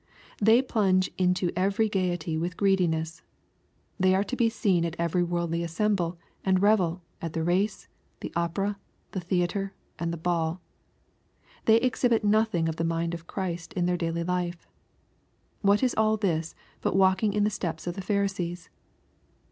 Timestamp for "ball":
10.17-10.59